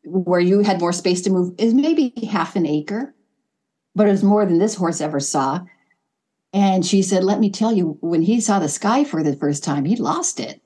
[0.05, 1.55] where you had more space to move.
[1.59, 3.15] Is maybe half an acre,
[3.95, 5.61] but it was more than this horse ever saw.
[6.53, 9.65] And she said, "Let me tell you, when he saw the sky for the first
[9.65, 10.61] time, he lost it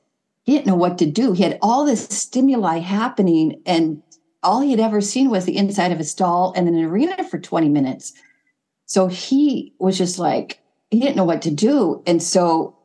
[0.44, 1.32] he didn't know what to do.
[1.32, 4.02] He had all this stimuli happening, and
[4.42, 7.38] all he had ever seen was the inside of a stall and an arena for
[7.38, 8.12] 20 minutes.
[8.86, 12.02] So he was just like, he didn't know what to do.
[12.06, 12.76] And so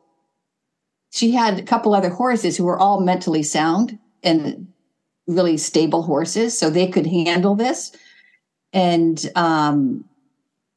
[1.10, 4.68] she had a couple other horses who were all mentally sound and
[5.26, 7.92] really stable horses, so they could handle this.
[8.72, 10.04] And um,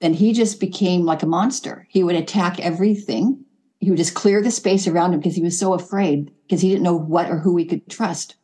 [0.02, 1.86] and he just became like a monster.
[1.89, 3.44] He would attack everything
[3.80, 6.70] he would just clear the space around him because he was so afraid because he
[6.70, 8.36] didn't know what or who he could trust.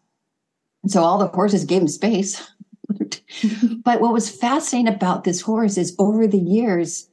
[0.84, 2.42] And so all the horses gave him space.
[3.84, 7.10] but what was fascinating about this horse is over the years,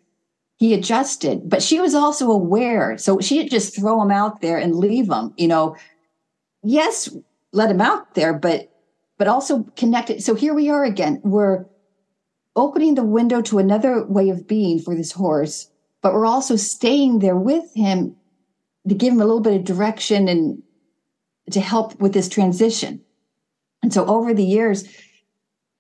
[0.58, 2.96] he adjusted, but she was also aware.
[2.96, 5.76] So she didn't just throw him out there and leave him, you know.
[6.62, 7.08] Yes,
[7.52, 8.68] let him out there, but
[9.18, 10.22] but also connected.
[10.22, 11.20] So here we are again.
[11.24, 11.66] We're
[12.54, 15.71] opening the window to another way of being for this horse
[16.02, 18.16] but we're also staying there with him
[18.88, 20.62] to give him a little bit of direction and
[21.50, 23.00] to help with this transition.
[23.82, 24.84] And so over the years,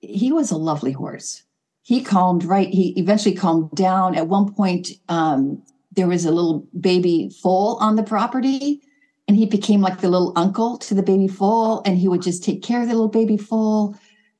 [0.00, 1.42] he was a lovely horse.
[1.82, 2.68] He calmed right.
[2.68, 4.14] He eventually calmed down.
[4.14, 8.80] At one point, um, there was a little baby foal on the property,
[9.26, 12.44] and he became like the little uncle to the baby foal, and he would just
[12.44, 13.96] take care of the little baby foal.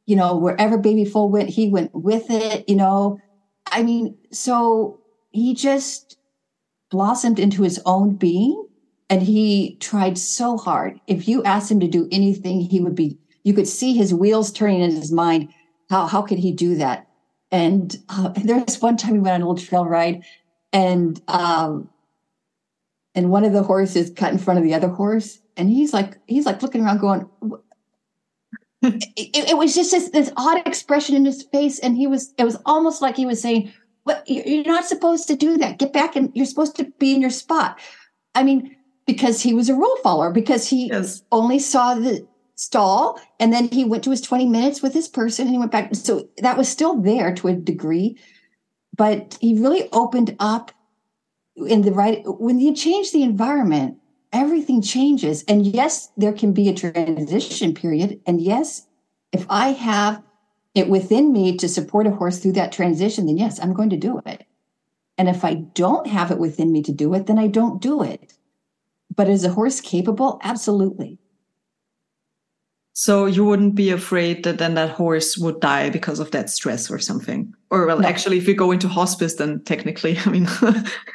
[0.07, 2.69] You know, wherever baby foal went, he went with it.
[2.69, 3.19] You know,
[3.67, 5.02] I mean, so
[5.33, 6.17] he just
[6.91, 8.67] blossomed into his own being
[9.09, 11.01] and he tried so hard.
[11.07, 14.53] If you asked him to do anything, he would be, you could see his wheels
[14.53, 15.53] turning in his mind.
[15.91, 17.09] How, how could he do that?
[17.51, 20.23] And uh, there was one time we went on a little trail ride
[20.73, 21.89] and, um,
[23.15, 25.41] and one of the horses cut in front of the other horse.
[25.57, 27.29] And he's like, he's like looking around going,
[28.83, 31.79] it, it, was just this, this odd expression in his face.
[31.79, 33.73] And he was, it was almost like he was saying,
[34.05, 35.79] what you're not supposed to do that.
[35.79, 37.79] Get back and you're supposed to be in your spot.
[38.35, 41.23] I mean, because he was a rule follower, because he yes.
[41.31, 45.47] only saw the stall and then he went to his 20 minutes with his person
[45.47, 45.95] and he went back.
[45.95, 48.19] So that was still there to a degree,
[48.97, 50.73] but he really opened up
[51.57, 53.99] in the right when you change the environment,
[54.33, 55.45] everything changes.
[55.49, 58.21] And yes, there can be a transition period.
[58.27, 58.87] And yes,
[59.33, 60.23] if I have
[60.75, 63.97] it within me to support a horse through that transition, then yes, I'm going to
[63.97, 64.47] do it.
[65.19, 68.03] And if I don't have it within me to do it, then I don't do
[68.03, 68.33] it.
[69.15, 70.41] But is a horse capable?
[70.43, 71.19] Absolutely.
[72.95, 76.91] So you wouldn't be afraid that then that horse would die because of that stress
[76.91, 77.55] or something?
[77.71, 78.09] Or well, no.
[78.09, 80.49] actually, if you go into hospice, then technically, I mean.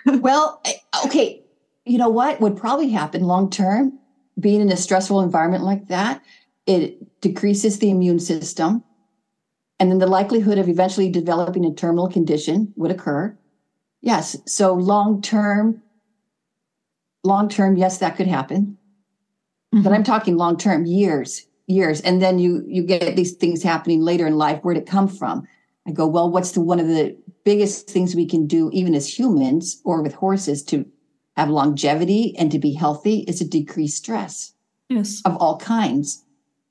[0.22, 0.62] well,
[1.06, 1.44] okay.
[1.86, 3.98] You know what would probably happen long term?
[4.40, 6.22] Being in a stressful environment like that,
[6.68, 8.84] it decreases the immune system
[9.80, 13.38] and then the likelihood of eventually developing a terminal condition would occur.
[14.02, 14.38] Yes.
[14.46, 15.82] So long term,
[17.24, 18.78] long term, yes, that could happen.
[19.74, 19.84] Mm-hmm.
[19.84, 22.02] But I'm talking long term, years, years.
[22.02, 24.60] And then you you get these things happening later in life.
[24.62, 25.48] Where'd it come from?
[25.86, 29.18] I go, well, what's the one of the biggest things we can do, even as
[29.18, 30.86] humans or with horses, to
[31.38, 34.54] have longevity and to be healthy is to decrease stress.
[34.90, 35.22] Yes.
[35.24, 36.26] Of all kinds.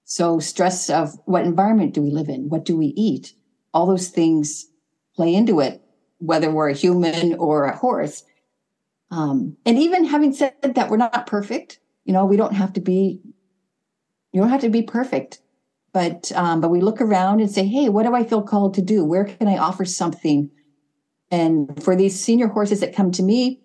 [0.08, 2.48] So, stress of what environment do we live in?
[2.48, 3.34] What do we eat?
[3.74, 4.66] All those things
[5.16, 5.82] play into it,
[6.18, 8.22] whether we're a human or a horse.
[9.10, 11.80] Um, and even having said that, we're not perfect.
[12.04, 13.20] You know, we don't have to be.
[14.30, 15.40] You don't have to be perfect,
[15.92, 18.82] but um, but we look around and say, "Hey, what do I feel called to
[18.82, 19.04] do?
[19.04, 20.52] Where can I offer something?"
[21.32, 23.60] And for these senior horses that come to me,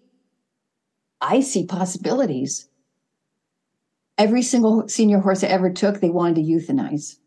[1.21, 2.67] I see possibilities
[4.17, 7.17] every single senior horse I ever took, they wanted to euthanize.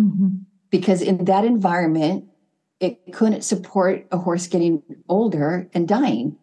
[0.00, 0.28] Mm-hmm.
[0.70, 2.26] Because in that environment,
[2.78, 6.36] it couldn't support a horse getting older and dying.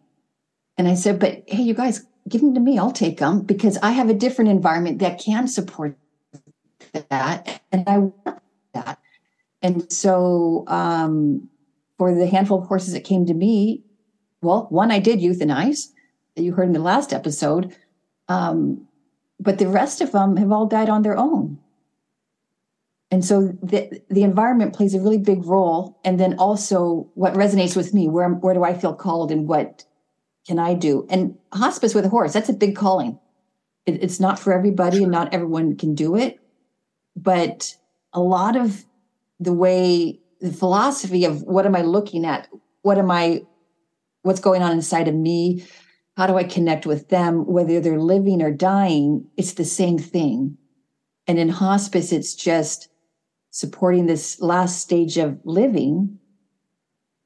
[0.76, 2.78] And I said, but hey, you guys, give them to me.
[2.78, 5.96] I'll take them because I have a different environment that can support
[6.92, 8.42] that and I want
[8.74, 8.98] that.
[9.62, 11.48] And so um,
[11.98, 13.82] for the handful of horses that came to me,
[14.40, 15.88] well, one I did euthanize,
[16.36, 17.74] that you heard in the last episode.
[18.28, 18.87] Um,
[19.40, 21.58] but the rest of them have all died on their own.
[23.10, 25.98] And so the, the environment plays a really big role.
[26.04, 29.84] And then also what resonates with me, where, where do I feel called and what
[30.46, 31.06] can I do?
[31.08, 33.18] And hospice with a horse, that's a big calling.
[33.86, 36.38] It, it's not for everybody and not everyone can do it.
[37.16, 37.74] But
[38.12, 38.84] a lot of
[39.40, 42.48] the way, the philosophy of what am I looking at?
[42.82, 43.42] What am I,
[44.22, 45.64] what's going on inside of me?
[46.18, 47.46] How do I connect with them?
[47.46, 50.58] Whether they're living or dying, it's the same thing.
[51.28, 52.88] And in hospice, it's just
[53.52, 56.18] supporting this last stage of living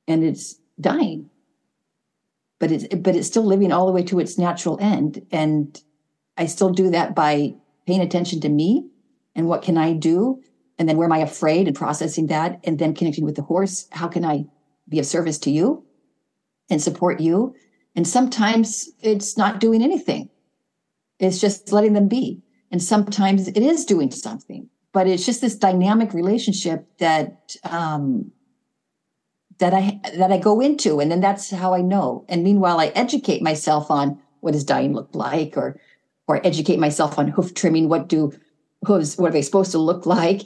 [0.07, 1.31] and it's dying.
[2.61, 5.27] But it's but it's still living all the way to its natural end.
[5.33, 5.81] And
[6.37, 7.55] I still do that by
[7.87, 8.91] paying attention to me
[9.35, 10.43] and what can I do?
[10.79, 13.89] And then where am I afraid and processing that and then connecting with the horse?
[13.91, 14.45] How can I
[14.87, 15.83] be of service to you
[16.69, 17.55] and support you?
[17.95, 20.31] And sometimes it's not doing anything.
[21.19, 22.43] It's just letting them be.
[22.71, 28.33] And sometimes it is doing something, but it's just this dynamic relationship that, um,
[29.59, 31.01] that I, that I go into.
[31.01, 32.25] And then that's how I know.
[32.29, 35.79] And meanwhile, I educate myself on what does dying look like or,
[36.27, 37.89] or educate myself on hoof trimming.
[37.89, 38.33] What do
[38.85, 40.43] hooves, what are they supposed to look like?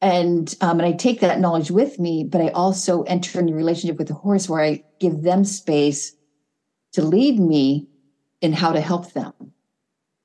[0.00, 3.54] And, um, and I take that knowledge with me, but I also enter in a
[3.54, 6.15] relationship with the horse where I give them space
[6.96, 7.86] to lead me
[8.40, 9.34] in how to help them.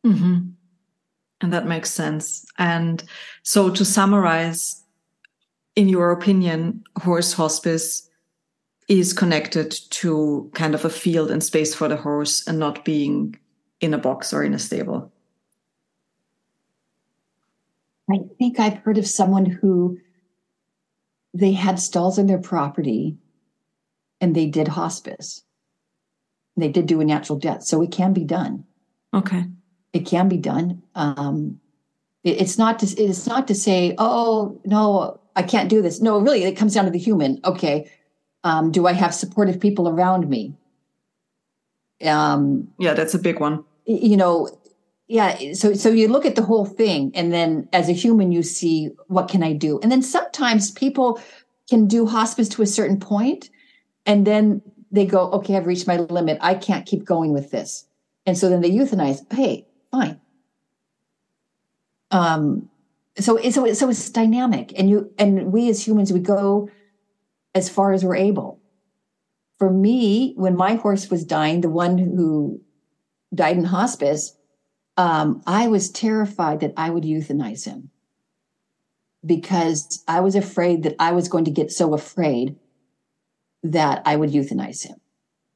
[0.05, 0.51] Mm-hmm.
[1.41, 2.45] And that makes sense.
[2.57, 3.03] And
[3.43, 4.81] so to summarize,
[5.75, 8.09] in your opinion, horse hospice
[8.87, 13.35] is connected to kind of a field and space for the horse and not being
[13.81, 15.11] in a box or in a stable.
[18.09, 19.99] I think I've heard of someone who
[21.33, 23.17] they had stalls in their property
[24.21, 25.43] and they did hospice
[26.57, 28.65] they did do a natural death, so it can be done.
[29.13, 29.45] Okay,
[29.93, 30.83] it can be done.
[30.95, 31.59] Um,
[32.23, 36.01] it, it's not to it's not to say, oh no, I can't do this.
[36.01, 37.39] No, really, it comes down to the human.
[37.45, 37.89] Okay,
[38.43, 40.53] um, do I have supportive people around me?
[42.03, 43.63] Um, yeah, that's a big one.
[43.85, 44.49] You know,
[45.07, 45.53] yeah.
[45.53, 48.89] So so you look at the whole thing, and then as a human, you see
[49.07, 51.21] what can I do, and then sometimes people
[51.69, 53.49] can do hospice to a certain point,
[54.05, 56.37] and then they go, okay, I've reached my limit.
[56.41, 57.85] I can't keep going with this.
[58.25, 59.21] And so then they euthanize.
[59.33, 60.19] Hey, fine.
[62.11, 62.69] Um,
[63.17, 66.69] so so so it's dynamic, and you and we as humans we go
[67.55, 68.59] as far as we're able.
[69.57, 72.61] For me, when my horse was dying, the one who
[73.33, 74.35] died in hospice,
[74.97, 77.89] um, I was terrified that I would euthanize him
[79.25, 82.55] because I was afraid that I was going to get so afraid
[83.63, 84.97] that I would euthanize him.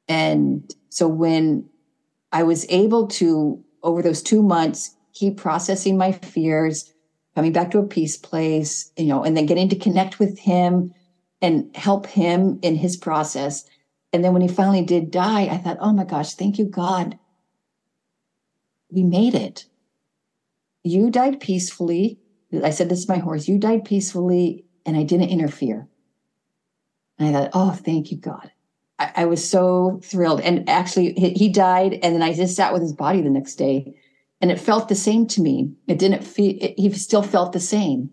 [0.08, 1.68] And so when
[2.32, 6.92] I was able to, over those two months, keep processing my fears,
[7.34, 10.92] coming back to a peace place, you know, and then getting to connect with him
[11.42, 13.68] and help him in his process.
[14.12, 17.18] And then when he finally did die, I thought, oh my gosh, thank you, God.
[18.90, 19.66] We made it.
[20.82, 22.18] You died peacefully.
[22.62, 23.48] I said, this is my horse.
[23.48, 25.88] You died peacefully, and I didn't interfere.
[27.18, 28.50] And I thought, oh, thank you, God.
[28.98, 30.40] I, I was so thrilled.
[30.40, 31.94] And actually, he, he died.
[32.02, 33.94] And then I just sat with his body the next day.
[34.40, 35.72] And it felt the same to me.
[35.86, 38.10] It didn't feel, it, he still felt the same.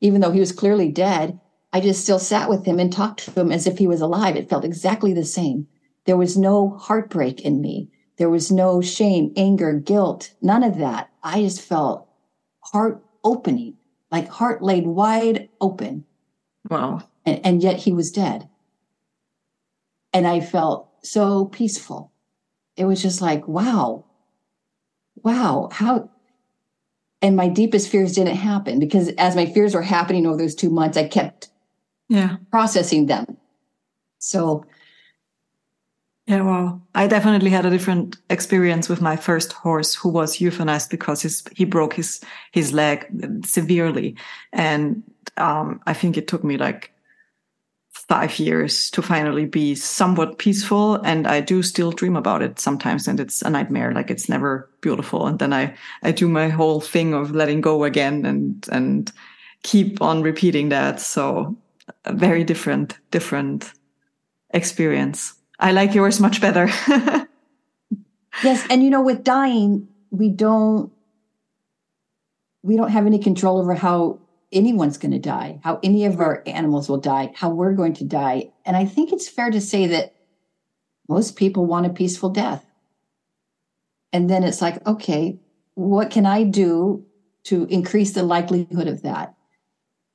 [0.00, 1.38] Even though he was clearly dead,
[1.72, 4.36] I just still sat with him and talked to him as if he was alive.
[4.36, 5.66] It felt exactly the same.
[6.06, 7.90] There was no heartbreak in me.
[8.16, 11.10] There was no shame, anger, guilt, none of that.
[11.22, 12.08] I just felt
[12.60, 13.76] heart opening,
[14.10, 16.06] like heart laid wide open.
[16.70, 18.48] Wow and, and yet he was dead.
[20.12, 22.12] And I felt so peaceful.
[22.76, 24.04] It was just like, wow,
[25.16, 26.10] wow, how.
[27.20, 30.70] And my deepest fears didn't happen because as my fears were happening over those two
[30.70, 31.48] months, I kept
[32.08, 33.36] yeah processing them.
[34.18, 34.64] So
[36.26, 40.90] yeah, well, I definitely had a different experience with my first horse who was euthanized
[40.90, 42.20] because his, he broke his,
[42.50, 43.06] his leg
[43.44, 44.16] severely.
[44.52, 45.04] And,
[45.36, 46.90] um, I think it took me like
[48.08, 50.94] five years to finally be somewhat peaceful.
[50.96, 53.08] And I do still dream about it sometimes.
[53.08, 53.92] And it's a nightmare.
[53.92, 55.26] Like it's never beautiful.
[55.26, 59.12] And then I, I do my whole thing of letting go again and, and
[59.64, 61.00] keep on repeating that.
[61.00, 61.56] So
[62.04, 63.72] a very different, different
[64.50, 65.34] experience.
[65.58, 66.66] I like yours much better.
[68.44, 68.64] yes.
[68.70, 70.92] And you know, with dying, we don't,
[72.62, 74.20] we don't have any control over how
[74.52, 78.04] anyone's going to die, how any of our animals will die, how we're going to
[78.04, 78.50] die.
[78.64, 80.14] And I think it's fair to say that
[81.08, 82.64] most people want a peaceful death.
[84.12, 85.38] And then it's like, okay,
[85.74, 87.04] what can I do
[87.44, 89.34] to increase the likelihood of that?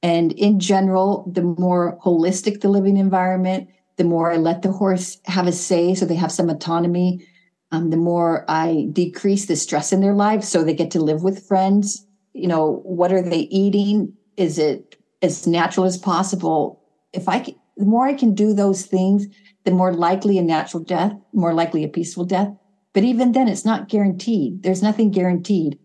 [0.01, 5.19] And in general, the more holistic the living environment, the more I let the horse
[5.25, 7.27] have a say so they have some autonomy,
[7.71, 11.23] um, the more I decrease the stress in their lives so they get to live
[11.23, 12.05] with friends.
[12.33, 14.13] You know, what are they eating?
[14.37, 16.81] Is it as natural as possible?
[17.13, 19.27] If I can, the more I can do those things,
[19.63, 22.49] the more likely a natural death, more likely a peaceful death.
[22.93, 24.63] But even then, it's not guaranteed.
[24.63, 25.79] There's nothing guaranteed.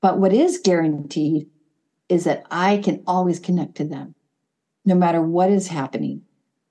[0.00, 1.48] But what is guaranteed
[2.08, 4.14] is that I can always connect to them,
[4.84, 6.22] no matter what is happening.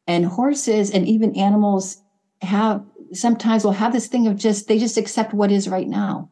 [0.08, 2.02] And horses and even animals
[2.41, 2.84] have
[3.14, 6.30] sometimes will have this thing of just, they just accept what is right now.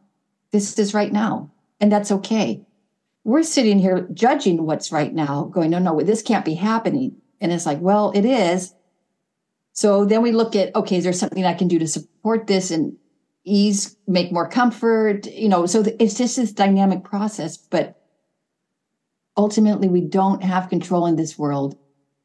[0.51, 1.51] This is right now.
[1.79, 2.65] And that's okay.
[3.29, 7.15] We're sitting here judging what's right now, going, no, no, this can't be happening.
[7.39, 8.73] And it's like, well, it is.
[9.71, 12.71] So then we look at, okay, is there something I can do to support this
[12.71, 12.97] and
[13.43, 15.27] ease, make more comfort?
[15.27, 17.55] You know, so it's just this dynamic process.
[17.55, 18.01] But
[19.37, 21.77] ultimately, we don't have control in this world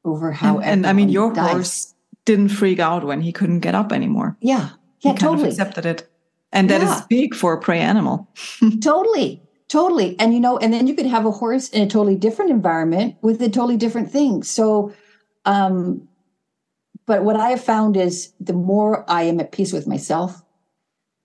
[0.06, 0.56] over how.
[0.56, 1.50] And, and I mean, your dies.
[1.52, 1.94] horse
[2.24, 4.38] didn't freak out when he couldn't get up anymore.
[4.40, 4.70] Yeah.
[5.00, 5.50] Yeah, he totally.
[5.50, 6.10] accepted it.
[6.50, 6.96] And that yeah.
[6.96, 8.26] is big for a prey animal.
[8.80, 9.43] totally.
[9.74, 10.16] Totally.
[10.20, 13.16] And you know, and then you could have a horse in a totally different environment
[13.22, 14.44] with a totally different thing.
[14.44, 14.94] So
[15.46, 16.06] um
[17.06, 20.44] but what I have found is the more I am at peace with myself,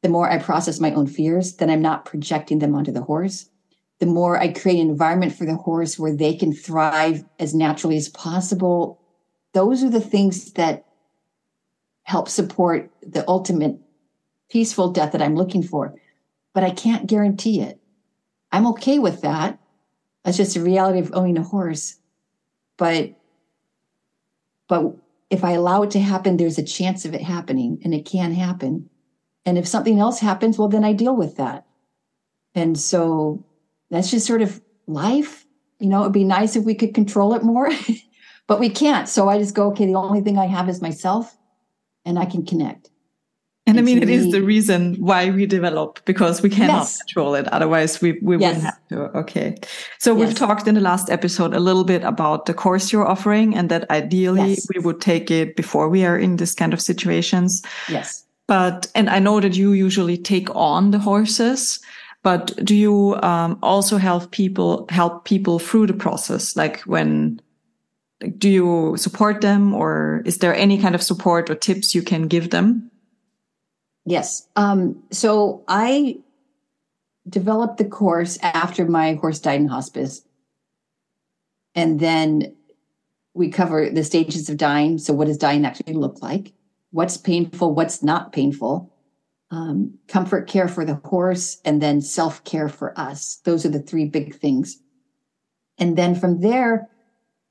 [0.01, 3.47] the more I process my own fears, then I'm not projecting them onto the horse.
[3.99, 7.97] The more I create an environment for the horse where they can thrive as naturally
[7.97, 8.99] as possible.
[9.53, 10.87] Those are the things that
[12.01, 13.77] help support the ultimate
[14.49, 15.93] peaceful death that I'm looking for.
[16.55, 17.78] But I can't guarantee it.
[18.51, 19.59] I'm okay with that.
[20.23, 21.97] That's just the reality of owning a horse.
[22.77, 23.15] But
[24.67, 24.95] but
[25.29, 28.33] if I allow it to happen, there's a chance of it happening and it can
[28.33, 28.89] happen.
[29.45, 31.65] And if something else happens, well, then I deal with that.
[32.55, 33.43] And so
[33.89, 35.45] that's just sort of life.
[35.79, 37.69] You know, it'd be nice if we could control it more,
[38.47, 39.07] but we can't.
[39.07, 41.37] So I just go, okay, the only thing I have is myself
[42.05, 42.89] and I can connect.
[43.69, 46.97] And, I mean, it is the reason why we develop because we cannot yes.
[46.97, 47.47] control it.
[47.49, 48.55] Otherwise, we, we yes.
[48.55, 49.17] wouldn't have to.
[49.19, 49.55] Okay.
[49.99, 50.27] So yes.
[50.27, 53.69] we've talked in the last episode a little bit about the course you're offering and
[53.69, 57.61] that ideally we would take it before we are in this kind of situations.
[57.87, 58.25] Yes.
[58.47, 61.79] But, and I know that you usually take on the horses,
[62.23, 66.55] but do you um, also help people, help people through the process?
[66.55, 67.39] Like when
[68.21, 72.01] like, do you support them or is there any kind of support or tips you
[72.01, 72.88] can give them?
[74.09, 74.47] Yes.
[74.55, 76.17] Um, so I
[77.29, 80.23] developed the course after my horse died in hospice.
[81.75, 82.55] And then
[83.35, 84.97] we cover the stages of dying.
[84.97, 86.53] So, what does dying actually look like?
[86.89, 87.75] What's painful?
[87.75, 88.91] What's not painful?
[89.51, 93.39] Um, comfort care for the horse, and then self care for us.
[93.45, 94.81] Those are the three big things.
[95.77, 96.89] And then from there,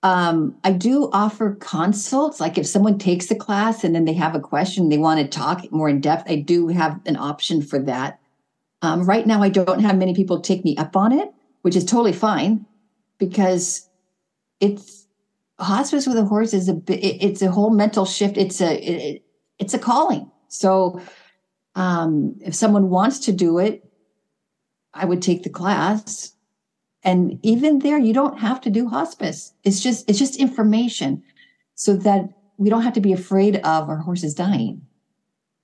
[0.08, 2.40] um, I do offer consults.
[2.40, 5.28] Like if someone takes the class and then they have a question, they want to
[5.28, 8.18] talk more in depth, I do have an option for that.
[8.80, 11.28] Um, right now, I don't have many people take me up on it,
[11.60, 12.64] which is totally fine
[13.18, 13.86] because
[14.60, 15.06] it's
[15.58, 18.38] hospice with a horse is a it's a whole mental shift.
[18.38, 19.22] It's a it,
[19.58, 20.30] it's a calling.
[20.48, 21.02] So
[21.74, 23.84] um, if someone wants to do it,
[24.94, 26.32] I would take the class
[27.08, 29.54] and even there you don't have to do hospice.
[29.64, 31.22] It's just it's just information
[31.74, 32.28] so that
[32.58, 34.82] we don't have to be afraid of our horses dying.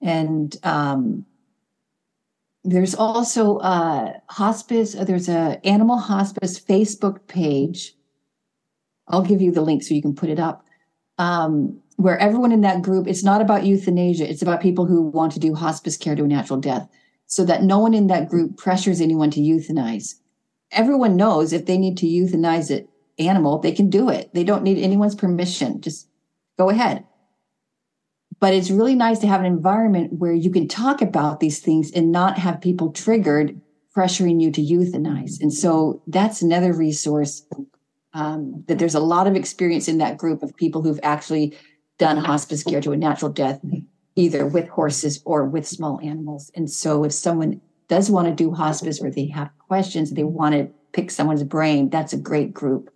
[0.01, 1.26] And um,
[2.62, 7.92] there's also a hospice there's a animal hospice facebook page.
[9.09, 10.64] I'll give you the link so you can put it up.
[11.18, 14.26] Um, where everyone in that group it's not about euthanasia.
[14.30, 16.88] It's about people who want to do hospice care to a natural death
[17.26, 20.14] so that no one in that group pressures anyone to euthanize
[20.75, 22.87] everyone knows if they need to euthanize an
[23.18, 24.33] animal, they can do it.
[24.35, 25.81] They don't need anyone's permission.
[25.81, 26.09] Just
[26.59, 27.05] go ahead.
[28.41, 31.91] But it's really nice to have an environment where you can talk about these things
[31.93, 33.61] and not have people triggered
[33.97, 35.41] pressuring you to euthanize.
[35.41, 37.47] And so that's another resource
[38.12, 41.57] um, that there's a lot of experience in that group of people who've actually
[41.99, 43.61] done hospice care to a natural death,
[44.16, 46.51] either with horses or with small animals.
[46.55, 50.55] And so if someone does want to do hospice or they have questions, they want
[50.55, 52.91] to pick someone's brain, that's a great group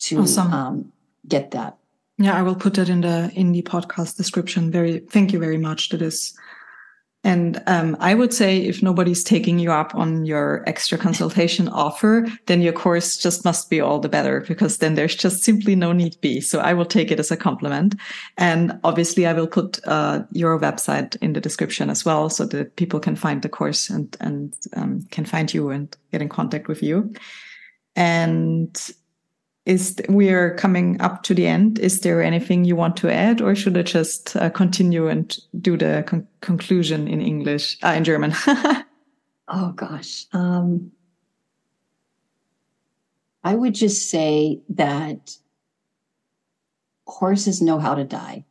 [0.00, 0.52] to awesome.
[0.52, 0.92] um,
[1.26, 1.76] get that.
[2.18, 4.72] Yeah, I will put that in the in the podcast description.
[4.72, 6.34] Very, thank you very much to this.
[7.28, 12.26] And um, I would say if nobody's taking you up on your extra consultation offer,
[12.46, 15.92] then your course just must be all the better because then there's just simply no
[15.92, 16.40] need be.
[16.40, 17.96] So I will take it as a compliment.
[18.38, 22.76] And obviously I will put uh, your website in the description as well so that
[22.76, 26.66] people can find the course and, and um, can find you and get in contact
[26.66, 27.12] with you.
[27.94, 28.74] And
[29.68, 31.78] is we're coming up to the end.
[31.78, 35.76] Is there anything you want to add, or should I just uh, continue and do
[35.76, 38.32] the con conclusion in English, uh, in German?
[39.48, 40.90] oh gosh, um,
[43.44, 45.36] I would just say that
[47.06, 48.46] horses know how to die.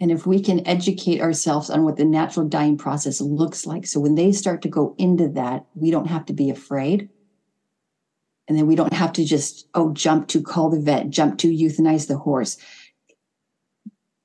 [0.00, 4.00] And if we can educate ourselves on what the natural dying process looks like, so
[4.00, 7.08] when they start to go into that, we don't have to be afraid
[8.48, 11.48] and then we don't have to just oh jump to call the vet jump to
[11.48, 12.56] euthanize the horse.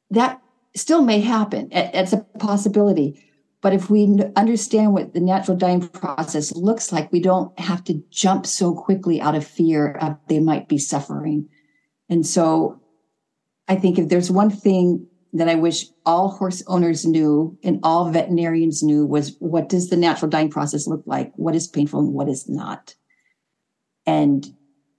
[0.10, 0.42] That
[0.76, 1.70] still may happen.
[1.72, 3.22] It's a possibility.
[3.62, 8.04] But if we understand what the natural dying process looks like we don't have to
[8.10, 11.50] jump so quickly out of fear of they might be suffering.
[12.10, 12.80] And so
[13.68, 18.12] i think if there's one thing that i wish all horse owners knew and all
[18.12, 21.32] veterinarians knew was what does the natural dying process look like?
[21.38, 22.96] What is painful and what is not
[24.06, 24.54] and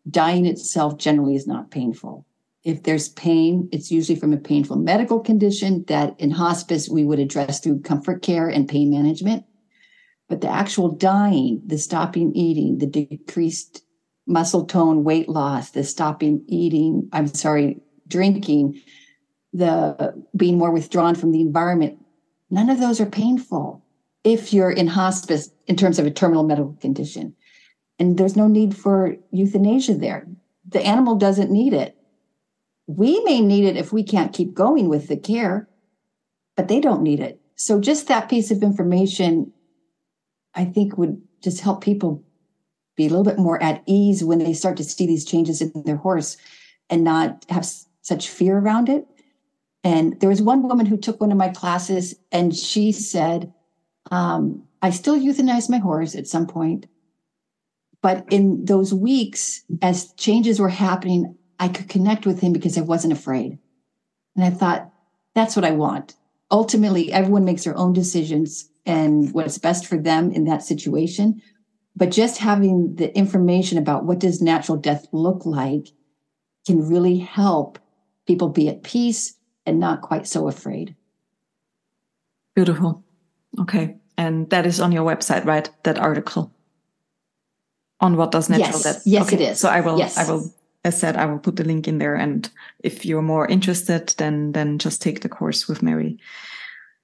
[0.08, 2.26] dying itself generally is not painful.
[2.62, 7.18] If there's pain, it's usually from a painful medical condition that in hospice we would
[7.18, 9.44] address through comfort care and pain management.
[10.28, 13.82] But the actual dying, the stopping eating, the decreased
[14.26, 18.80] muscle tone, weight loss, the stopping eating, I'm sorry, drinking,
[19.52, 21.98] the being more withdrawn from the environment,
[22.50, 23.84] none of those are painful
[24.24, 27.36] if you're in hospice in terms of a terminal medical condition
[27.98, 30.26] and there's no need for euthanasia there.
[30.68, 31.96] The animal doesn't need it.
[32.86, 35.68] We may need it if we can't keep going with the care,
[36.56, 37.40] but they don't need it.
[37.54, 39.52] So just that piece of information,
[40.54, 42.24] I think would just help people
[42.96, 45.72] be a little bit more at ease when they start to see these changes in
[45.84, 46.36] their horse
[46.90, 47.66] and not have
[48.02, 49.06] such fear around it.
[49.82, 53.52] And there was one woman who took one of my classes and she said,
[54.10, 56.86] um, I still euthanize my horse at some point,
[58.04, 62.82] but in those weeks, as changes were happening, I could connect with him because I
[62.82, 63.58] wasn't afraid.
[64.36, 64.90] And I thought,
[65.34, 66.14] that's what I want.
[66.50, 71.40] Ultimately, everyone makes their own decisions and what's best for them in that situation.
[71.96, 75.86] But just having the information about what does natural death look like
[76.66, 77.78] can really help
[78.26, 79.34] people be at peace
[79.64, 80.94] and not quite so afraid.
[82.54, 83.02] Beautiful.
[83.60, 83.96] Okay.
[84.18, 85.70] And that is on your website, right?
[85.84, 86.54] That article
[88.04, 88.82] on what does natural yes.
[88.82, 89.02] death.
[89.06, 89.36] Yes, okay.
[89.36, 89.60] it is.
[89.60, 90.18] So I will, yes.
[90.18, 92.14] I will, as said, I will put the link in there.
[92.14, 92.48] And
[92.80, 96.18] if you're more interested, then, then just take the course with Mary.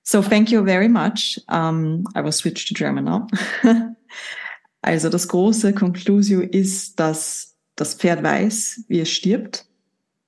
[0.02, 1.38] So thank you very much.
[1.48, 3.26] Um, I will switch to German now.
[4.84, 9.64] also das große Conclusio ist, dass das Pferd weiß, wie es stirbt,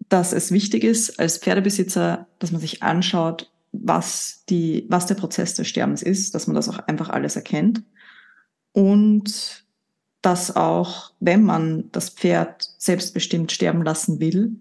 [0.08, 5.54] dass es wichtig ist als Pferdebesitzer, dass man sich anschaut, was die, was der Prozess
[5.54, 7.82] des Sterbens ist, dass man das auch einfach alles erkennt
[8.72, 9.61] und
[10.22, 14.56] dass auch, wenn man das Pferd selbstbestimmt sterben lassen will,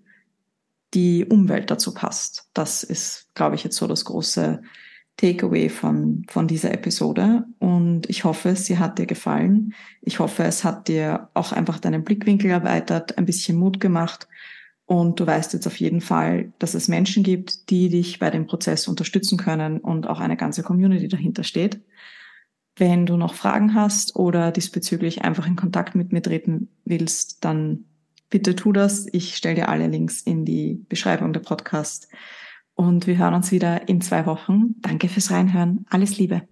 [0.93, 2.49] die Umwelt dazu passt.
[2.53, 4.61] Das ist, glaube ich, jetzt so das große
[5.17, 7.45] Takeaway von, von dieser Episode.
[7.59, 9.73] Und ich hoffe, sie hat dir gefallen.
[10.01, 14.27] Ich hoffe, es hat dir auch einfach deinen Blickwinkel erweitert, ein bisschen Mut gemacht.
[14.85, 18.47] Und du weißt jetzt auf jeden Fall, dass es Menschen gibt, die dich bei dem
[18.47, 21.79] Prozess unterstützen können und auch eine ganze Community dahinter steht.
[22.75, 27.85] Wenn du noch Fragen hast oder diesbezüglich einfach in Kontakt mit mir treten willst, dann
[28.29, 29.07] bitte tu das.
[29.11, 32.07] Ich stelle dir alle Links in die Beschreibung der Podcast.
[32.73, 34.75] Und wir hören uns wieder in zwei Wochen.
[34.79, 35.85] Danke fürs Reinhören.
[35.89, 36.43] Alles Liebe.